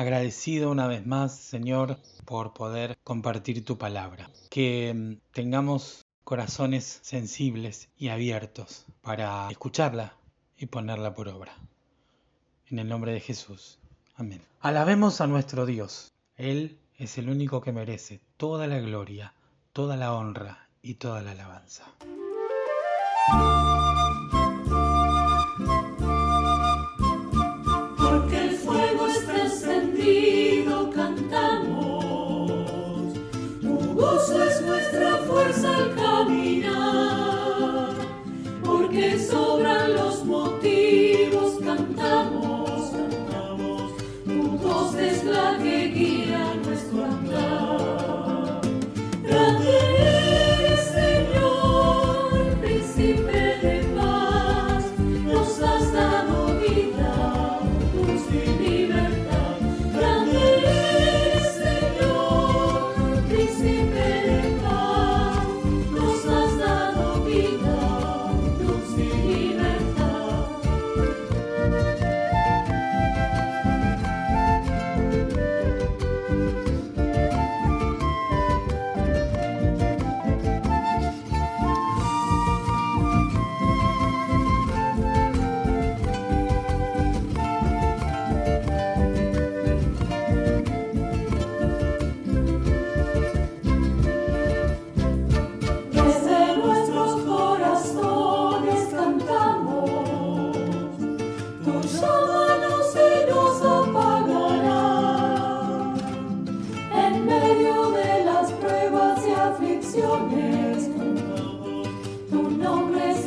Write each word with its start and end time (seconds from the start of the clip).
Agradecido 0.00 0.70
una 0.70 0.86
vez 0.86 1.04
más, 1.04 1.36
Señor, 1.36 1.98
por 2.24 2.54
poder 2.54 2.96
compartir 3.04 3.66
tu 3.66 3.76
palabra. 3.76 4.30
Que 4.48 4.94
mm, 4.94 5.16
tengamos 5.30 6.06
corazones 6.24 7.00
sensibles 7.02 7.90
y 7.98 8.08
abiertos 8.08 8.86
para 9.02 9.50
escucharla 9.50 10.14
y 10.56 10.64
ponerla 10.64 11.12
por 11.12 11.28
obra. 11.28 11.52
En 12.70 12.78
el 12.78 12.88
nombre 12.88 13.12
de 13.12 13.20
Jesús. 13.20 13.78
Amén. 14.14 14.40
Alabemos 14.60 15.20
a 15.20 15.26
nuestro 15.26 15.66
Dios. 15.66 16.14
Él 16.38 16.78
es 16.96 17.18
el 17.18 17.28
único 17.28 17.60
que 17.60 17.72
merece 17.72 18.22
toda 18.38 18.66
la 18.66 18.78
gloria, 18.78 19.34
toda 19.74 19.98
la 19.98 20.14
honra 20.14 20.70
y 20.80 20.94
toda 20.94 21.20
la 21.20 21.32
alabanza. 21.32 21.84
Gozo 34.00 34.42
es 34.42 34.62
nuestra 34.62 35.18
fuerza 35.18 35.76
al 35.76 35.94
caminar. 35.94 36.89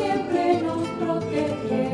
siempre 0.00 0.62
nos 0.62 0.88
protegió. 0.98 1.89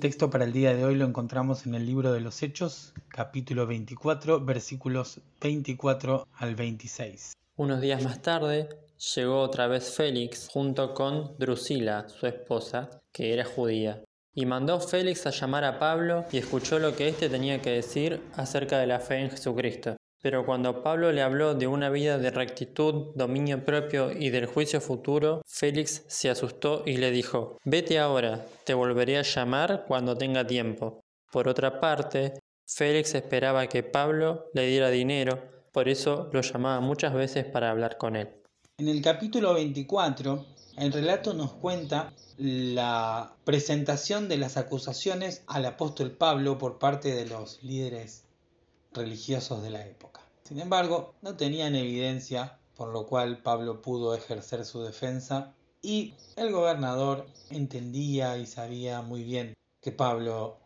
Texto 0.00 0.30
para 0.30 0.44
el 0.44 0.52
día 0.52 0.74
de 0.74 0.84
hoy 0.84 0.96
lo 0.96 1.04
encontramos 1.04 1.66
en 1.66 1.74
el 1.74 1.84
libro 1.84 2.10
de 2.10 2.20
los 2.20 2.42
Hechos, 2.42 2.94
capítulo 3.08 3.66
24, 3.66 4.42
versículos 4.42 5.20
24 5.42 6.26
al 6.32 6.56
26. 6.56 7.34
Unos 7.56 7.82
días 7.82 8.02
más 8.02 8.22
tarde 8.22 8.70
llegó 9.14 9.40
otra 9.40 9.66
vez 9.66 9.94
Félix 9.94 10.48
junto 10.50 10.94
con 10.94 11.36
Drusila, 11.38 12.08
su 12.08 12.26
esposa, 12.26 12.88
que 13.12 13.34
era 13.34 13.44
judía. 13.44 14.02
Y 14.34 14.46
mandó 14.46 14.80
Félix 14.80 15.26
a 15.26 15.30
llamar 15.30 15.64
a 15.64 15.78
Pablo 15.78 16.24
y 16.32 16.38
escuchó 16.38 16.78
lo 16.78 16.96
que 16.96 17.08
éste 17.08 17.28
tenía 17.28 17.60
que 17.60 17.70
decir 17.70 18.22
acerca 18.34 18.78
de 18.78 18.86
la 18.86 19.00
fe 19.00 19.16
en 19.16 19.30
Jesucristo. 19.30 19.96
Pero 20.22 20.44
cuando 20.44 20.82
Pablo 20.82 21.12
le 21.12 21.22
habló 21.22 21.54
de 21.54 21.66
una 21.66 21.88
vida 21.88 22.18
de 22.18 22.30
rectitud, 22.30 23.14
dominio 23.14 23.64
propio 23.64 24.12
y 24.12 24.28
del 24.28 24.44
juicio 24.44 24.80
futuro, 24.82 25.40
Félix 25.46 26.02
se 26.08 26.28
asustó 26.28 26.82
y 26.84 26.98
le 26.98 27.10
dijo, 27.10 27.58
Vete 27.64 27.98
ahora, 27.98 28.44
te 28.64 28.74
volveré 28.74 29.16
a 29.16 29.22
llamar 29.22 29.84
cuando 29.88 30.18
tenga 30.18 30.46
tiempo. 30.46 31.00
Por 31.32 31.48
otra 31.48 31.80
parte, 31.80 32.34
Félix 32.66 33.14
esperaba 33.14 33.66
que 33.66 33.82
Pablo 33.82 34.50
le 34.52 34.66
diera 34.66 34.90
dinero, 34.90 35.42
por 35.72 35.88
eso 35.88 36.28
lo 36.32 36.42
llamaba 36.42 36.80
muchas 36.80 37.14
veces 37.14 37.46
para 37.46 37.70
hablar 37.70 37.96
con 37.96 38.14
él. 38.14 38.28
En 38.76 38.88
el 38.88 39.00
capítulo 39.00 39.54
24, 39.54 40.44
el 40.76 40.92
relato 40.92 41.32
nos 41.32 41.52
cuenta 41.52 42.12
la 42.36 43.32
presentación 43.44 44.28
de 44.28 44.36
las 44.36 44.58
acusaciones 44.58 45.44
al 45.46 45.64
apóstol 45.64 46.10
Pablo 46.10 46.58
por 46.58 46.78
parte 46.78 47.14
de 47.14 47.26
los 47.26 47.62
líderes 47.62 48.24
religiosos 48.92 49.62
de 49.62 49.70
la 49.70 49.86
época. 49.86 50.20
Sin 50.42 50.60
embargo, 50.60 51.14
no 51.22 51.36
tenían 51.36 51.74
evidencia, 51.74 52.58
por 52.76 52.88
lo 52.88 53.06
cual 53.06 53.42
Pablo 53.42 53.80
pudo 53.82 54.14
ejercer 54.14 54.64
su 54.64 54.82
defensa 54.82 55.54
y 55.82 56.14
el 56.36 56.52
gobernador 56.52 57.26
entendía 57.50 58.36
y 58.36 58.46
sabía 58.46 59.02
muy 59.02 59.22
bien 59.22 59.54
que 59.80 59.92
Pablo 59.92 60.58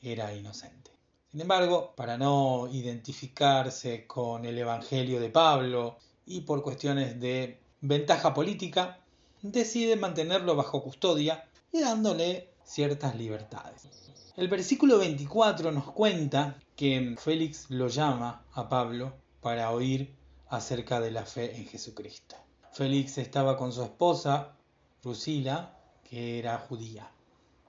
era 0.00 0.34
inocente. 0.34 0.90
Sin 1.30 1.40
embargo, 1.40 1.94
para 1.96 2.18
no 2.18 2.68
identificarse 2.70 4.06
con 4.06 4.44
el 4.44 4.58
Evangelio 4.58 5.20
de 5.20 5.30
Pablo 5.30 5.96
y 6.26 6.42
por 6.42 6.62
cuestiones 6.62 7.18
de 7.20 7.58
ventaja 7.80 8.32
política, 8.34 9.00
decide 9.40 9.96
mantenerlo 9.96 10.54
bajo 10.54 10.82
custodia 10.82 11.48
y 11.72 11.80
dándole 11.80 12.51
ciertas 12.64 13.14
libertades. 13.16 13.88
El 14.36 14.48
versículo 14.48 14.98
24 14.98 15.72
nos 15.72 15.90
cuenta 15.92 16.56
que 16.76 17.14
Félix 17.18 17.70
lo 17.70 17.88
llama 17.88 18.44
a 18.52 18.68
Pablo 18.68 19.14
para 19.40 19.70
oír 19.70 20.14
acerca 20.48 21.00
de 21.00 21.10
la 21.10 21.24
fe 21.24 21.56
en 21.56 21.66
Jesucristo. 21.66 22.36
Félix 22.72 23.18
estaba 23.18 23.56
con 23.56 23.72
su 23.72 23.82
esposa, 23.82 24.56
Rusila, 25.02 25.78
que 26.08 26.38
era 26.38 26.58
judía. 26.58 27.10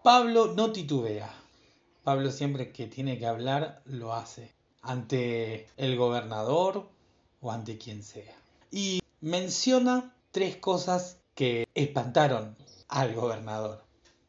Pablo 0.03 0.53
no 0.53 0.71
titubea. 0.71 1.33
Pablo 2.03 2.31
siempre 2.31 2.71
que 2.71 2.87
tiene 2.87 3.17
que 3.17 3.25
hablar 3.25 3.81
lo 3.85 4.13
hace 4.13 4.53
ante 4.81 5.67
el 5.77 5.97
gobernador 5.97 6.89
o 7.41 7.51
ante 7.51 7.77
quien 7.77 8.03
sea. 8.03 8.35
Y 8.71 9.01
menciona 9.21 10.13
tres 10.31 10.57
cosas 10.57 11.17
que 11.35 11.67
espantaron 11.73 12.57
al 12.87 13.13
gobernador. 13.15 13.83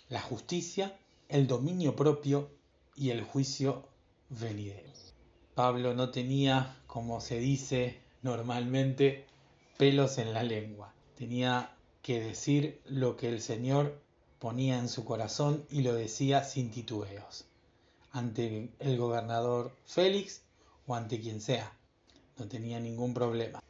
La 0.09 0.21
justicia, 0.21 0.97
el 1.29 1.47
dominio 1.47 1.97
propio 1.97 2.51
y 2.97 3.11
el 3.11 3.23
juicio 3.23 3.89
venidero. 4.29 4.95
Pablo 5.55 5.95
no 5.95 6.11
tenía, 6.11 6.77
como 6.89 7.21
se 7.21 7.39
dice 7.39 8.01
normalmente, 8.23 9.25
pelos 9.77 10.19
en 10.19 10.33
la 10.33 10.43
lengua. 10.43 10.93
Tenía 11.17 11.77
que 12.03 12.21
decir 12.21 12.81
lo 12.87 13.17
que 13.17 13.29
el 13.29 13.41
Señor 13.41 14.01
ponía 14.41 14.79
en 14.79 14.89
su 14.89 15.05
corazón 15.05 15.65
y 15.71 15.83
lo 15.83 15.95
decía 15.95 16.43
sin 16.43 16.73
titubeos, 16.73 17.45
ante 18.11 18.69
el 18.81 18.99
gobernador 18.99 19.77
Félix 19.87 20.43
o 20.89 20.97
ante 20.97 21.21
quien 21.21 21.41
sea. 21.41 21.73
No 22.37 22.49
tenía 22.49 22.81
ningún 22.81 23.15
problema. 23.15 23.63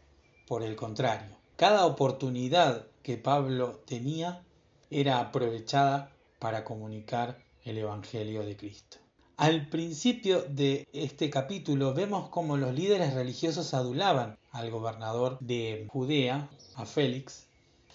Por 0.49 0.63
el 0.63 0.75
contrario, 0.75 1.37
cada 1.57 1.85
oportunidad 1.85 2.87
que 3.03 3.19
Pablo 3.19 3.83
tenía 3.85 4.43
era 4.91 5.21
aprovechada 5.21 6.14
para 6.45 6.63
comunicar 6.63 7.39
el 7.65 7.79
Evangelio 7.79 8.45
de 8.45 8.55
Cristo. 8.55 8.99
Al 9.39 9.67
principio 9.71 10.43
de 10.43 10.87
este 10.93 11.31
capítulo 11.31 11.95
vemos 11.95 12.29
cómo 12.29 12.59
los 12.59 12.75
líderes 12.75 13.15
religiosos 13.15 13.73
adulaban 13.73 14.37
al 14.53 14.71
gobernador 14.71 15.39
de 15.41 15.87
Judea, 15.91 16.51
a 16.75 16.85
Félix, 16.85 17.47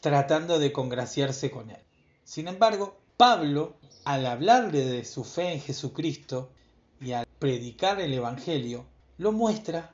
tratando 0.01 0.57
de 0.57 0.71
congraciarse 0.71 1.51
con 1.51 1.69
él. 1.69 1.77
Sin 2.23 2.47
embargo, 2.47 2.97
Pablo, 3.17 3.75
al 4.03 4.25
hablarle 4.25 4.83
de 4.83 5.05
su 5.05 5.23
fe 5.23 5.53
en 5.53 5.61
Jesucristo 5.61 6.49
y 6.99 7.11
al 7.11 7.27
predicar 7.37 8.01
el 8.01 8.15
Evangelio, 8.15 8.87
lo 9.19 9.31
muestra 9.31 9.93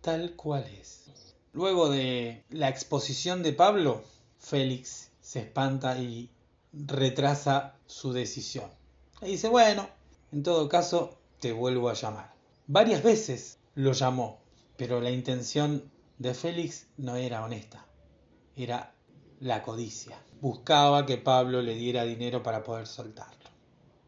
tal 0.00 0.34
cual 0.34 0.64
es. 0.80 1.04
Luego 1.52 1.88
de 1.88 2.42
la 2.50 2.68
exposición 2.68 3.44
de 3.44 3.52
Pablo, 3.52 4.02
Félix 4.40 5.12
se 5.20 5.38
espanta 5.38 5.96
y 5.98 6.30
retrasa 6.72 7.76
su 7.86 8.12
decisión. 8.12 8.70
Y 9.20 9.26
dice, 9.26 9.48
bueno, 9.48 9.88
en 10.32 10.42
todo 10.42 10.68
caso, 10.68 11.18
te 11.40 11.52
vuelvo 11.52 11.88
a 11.88 11.94
llamar. 11.94 12.32
Varias 12.66 13.02
veces 13.02 13.58
lo 13.74 13.92
llamó, 13.92 14.40
pero 14.76 15.00
la 15.00 15.10
intención 15.10 15.90
de 16.18 16.34
Félix 16.34 16.86
no 16.96 17.16
era 17.16 17.44
honesta, 17.44 17.86
era 18.56 18.94
la 19.40 19.62
codicia 19.62 20.16
buscaba 20.42 21.06
que 21.06 21.18
Pablo 21.18 21.62
le 21.62 21.76
diera 21.76 22.02
dinero 22.02 22.42
para 22.42 22.64
poder 22.64 22.88
soltarlo. 22.88 23.48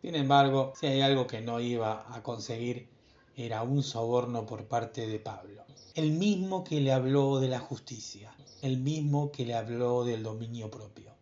Sin 0.03 0.17
embargo, 0.17 0.73
si 0.79 0.89
hay 0.89 1.01
algo 1.01 1.29
que 1.29 1.41
no 1.41 1.61
iba 1.61 2.13
a 2.13 2.25
conseguir, 2.25 2.89
era 3.37 3.63
un 3.63 3.85
soborno 3.85 4.45
por 4.45 4.67
parte 4.67 5.07
de 5.07 5.21
Pablo. 5.21 5.63
El 5.95 6.11
mismo 6.11 6.65
que 6.65 6.81
le 6.81 6.93
habló 6.93 7.39
de 7.39 7.47
la 7.47 7.61
justicia, 7.61 8.35
el 8.63 8.79
mismo 8.79 9.31
que 9.31 9.47
le 9.47 9.55
habló 9.55 10.05
del 10.05 10.25
dominio 10.25 10.73
propio, 10.73 11.13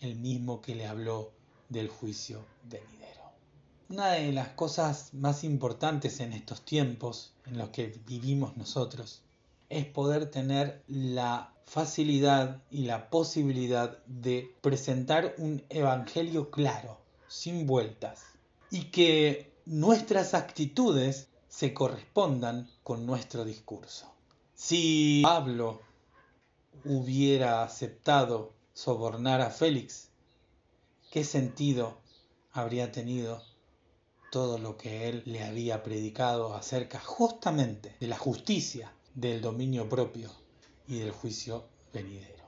el 0.00 0.16
mismo 0.16 0.60
que 0.60 0.74
le 0.74 0.86
habló 0.86 1.32
del 1.68 1.88
juicio 1.88 2.44
venidero. 2.64 3.22
Una 3.88 4.12
de 4.12 4.32
las 4.32 4.48
cosas 4.48 5.12
más 5.14 5.44
importantes 5.44 6.20
en 6.20 6.32
estos 6.32 6.64
tiempos 6.64 7.32
en 7.46 7.58
los 7.58 7.70
que 7.70 7.98
vivimos 8.06 8.56
nosotros 8.56 9.22
es 9.68 9.86
poder 9.86 10.30
tener 10.30 10.82
la 10.88 11.52
facilidad 11.64 12.62
y 12.70 12.84
la 12.84 13.10
posibilidad 13.10 13.98
de 14.06 14.52
presentar 14.60 15.34
un 15.38 15.62
evangelio 15.68 16.50
claro, 16.50 16.98
sin 17.28 17.66
vueltas, 17.66 18.22
y 18.70 18.86
que 18.86 19.52
nuestras 19.66 20.34
actitudes 20.34 21.28
se 21.48 21.72
correspondan 21.72 22.68
con 22.82 23.06
nuestro 23.06 23.44
discurso. 23.44 24.12
Si 24.54 25.20
Pablo 25.22 25.80
hubiera 26.84 27.62
aceptado 27.62 28.52
sobornar 28.82 29.42
a 29.42 29.50
Félix, 29.50 30.08
¿qué 31.10 31.22
sentido 31.22 31.98
habría 32.50 32.90
tenido 32.90 33.42
todo 34.32 34.56
lo 34.56 34.78
que 34.78 35.10
él 35.10 35.22
le 35.26 35.44
había 35.44 35.82
predicado 35.82 36.54
acerca 36.54 36.98
justamente 36.98 37.94
de 38.00 38.06
la 38.06 38.16
justicia, 38.16 38.90
del 39.14 39.42
dominio 39.42 39.86
propio 39.86 40.30
y 40.88 41.00
del 41.00 41.10
juicio 41.10 41.66
venidero. 41.92 42.46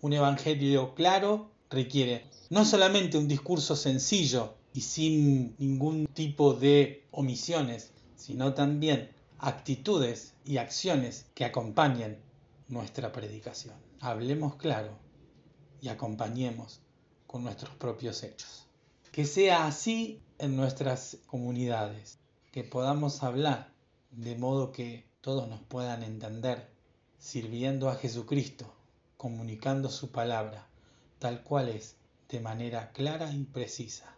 Un 0.00 0.14
evangelio 0.14 0.94
claro 0.94 1.50
requiere 1.68 2.24
no 2.48 2.64
solamente 2.64 3.18
un 3.18 3.28
discurso 3.28 3.76
sencillo 3.76 4.54
y 4.72 4.80
sin 4.80 5.56
ningún 5.58 6.06
tipo 6.06 6.54
de 6.54 7.04
omisiones, 7.10 7.92
sino 8.16 8.54
también 8.54 9.10
actitudes 9.38 10.32
y 10.46 10.56
acciones 10.56 11.26
que 11.34 11.44
acompañen 11.44 12.18
nuestra 12.66 13.12
predicación. 13.12 13.74
Hablemos 14.00 14.54
claro 14.54 15.04
y 15.80 15.88
acompañemos 15.88 16.80
con 17.26 17.44
nuestros 17.44 17.74
propios 17.76 18.22
hechos. 18.22 18.66
Que 19.12 19.24
sea 19.24 19.66
así 19.66 20.20
en 20.38 20.56
nuestras 20.56 21.18
comunidades, 21.26 22.18
que 22.52 22.64
podamos 22.64 23.22
hablar 23.22 23.72
de 24.10 24.36
modo 24.36 24.72
que 24.72 25.06
todos 25.20 25.48
nos 25.48 25.60
puedan 25.62 26.02
entender 26.02 26.70
sirviendo 27.18 27.88
a 27.88 27.96
Jesucristo, 27.96 28.72
comunicando 29.16 29.90
su 29.90 30.10
palabra, 30.10 30.66
tal 31.18 31.42
cual 31.42 31.68
es, 31.68 31.96
de 32.28 32.40
manera 32.40 32.92
clara 32.92 33.32
y 33.32 33.44
precisa, 33.44 34.16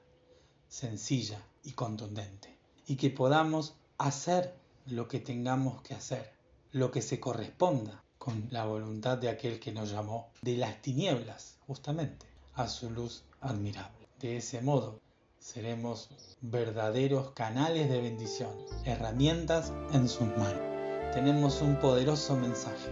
sencilla 0.68 1.42
y 1.62 1.72
contundente. 1.72 2.56
Y 2.86 2.96
que 2.96 3.10
podamos 3.10 3.74
hacer 3.98 4.54
lo 4.86 5.08
que 5.08 5.20
tengamos 5.20 5.82
que 5.82 5.94
hacer, 5.94 6.32
lo 6.72 6.90
que 6.90 7.02
se 7.02 7.20
corresponda 7.20 8.02
con 8.28 8.48
la 8.50 8.64
voluntad 8.64 9.18
de 9.18 9.30
aquel 9.30 9.58
que 9.58 9.72
nos 9.72 9.90
llamó 9.90 10.28
de 10.42 10.56
las 10.56 10.82
tinieblas, 10.82 11.56
justamente, 11.66 12.26
a 12.54 12.68
su 12.68 12.90
luz 12.90 13.22
admirable. 13.40 14.08
De 14.20 14.36
ese 14.36 14.60
modo, 14.60 15.00
seremos 15.38 16.10
verdaderos 16.40 17.30
canales 17.30 17.88
de 17.88 18.00
bendición, 18.00 18.52
herramientas 18.84 19.72
en 19.92 20.08
sus 20.08 20.28
manos 20.36 20.68
tenemos 21.12 21.62
un 21.62 21.76
poderoso 21.76 22.36
mensaje, 22.36 22.90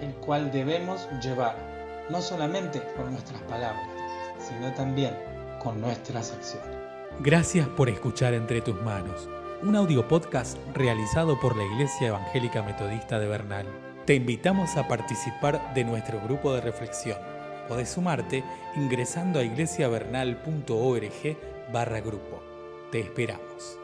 el 0.00 0.12
cual 0.16 0.52
debemos 0.52 1.08
llevar 1.22 1.56
no 2.10 2.20
solamente 2.20 2.82
con 2.96 3.10
nuestras 3.12 3.42
palabras, 3.42 3.88
sino 4.38 4.72
también 4.74 5.16
con 5.62 5.80
nuestras 5.80 6.32
acciones. 6.32 6.76
Gracias 7.20 7.66
por 7.68 7.88
escuchar 7.88 8.34
Entre 8.34 8.60
tus 8.60 8.80
manos, 8.82 9.28
un 9.62 9.74
audio 9.76 10.06
podcast 10.06 10.58
realizado 10.74 11.40
por 11.40 11.56
la 11.56 11.64
Iglesia 11.64 12.08
Evangélica 12.08 12.62
Metodista 12.62 13.18
de 13.18 13.28
Bernal. 13.28 13.87
Te 14.08 14.14
invitamos 14.14 14.78
a 14.78 14.88
participar 14.88 15.74
de 15.74 15.84
nuestro 15.84 16.18
grupo 16.18 16.54
de 16.54 16.62
reflexión. 16.62 17.18
Podés 17.68 17.90
sumarte 17.90 18.42
ingresando 18.74 19.38
a 19.38 19.44
iglesiavernal.org 19.44 21.36
barra 21.70 22.00
grupo. 22.00 22.42
Te 22.90 23.00
esperamos. 23.00 23.78